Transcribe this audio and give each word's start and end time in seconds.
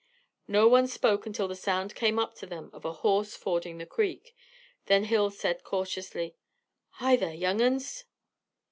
No 0.47 0.67
one 0.67 0.87
spoke 0.87 1.27
until 1.27 1.47
the 1.47 1.55
sound 1.55 1.93
came 1.93 2.17
up 2.17 2.33
to 2.37 2.47
them 2.47 2.71
of 2.73 2.85
a 2.85 2.91
horse 3.05 3.35
fording 3.35 3.77
the 3.77 3.85
creek. 3.85 4.35
Then 4.87 5.03
Hill 5.03 5.29
said 5.29 5.63
cautiously, 5.63 6.33
"Hi, 6.93 7.15
there, 7.15 7.35
young 7.35 7.61
uns." 7.61 8.05